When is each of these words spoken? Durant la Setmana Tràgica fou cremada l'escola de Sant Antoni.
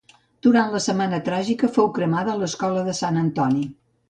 Durant 0.45 0.71
la 0.75 0.79
Setmana 0.85 1.19
Tràgica 1.27 1.69
fou 1.75 1.91
cremada 1.99 2.39
l'escola 2.41 2.89
de 2.89 2.97
Sant 3.03 3.23
Antoni. 3.27 3.63